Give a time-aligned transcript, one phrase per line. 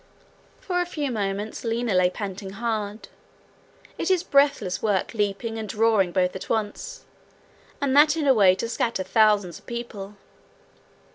[0.59, 3.07] For a few moments Lina lay panting hard:
[3.99, 7.05] it is breathless work leaping and roaring both at once,
[7.79, 10.15] and that in a way to scatter thousands of people.